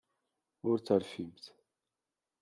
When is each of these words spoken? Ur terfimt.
Ur 0.69 0.77
terfimt. 0.87 1.45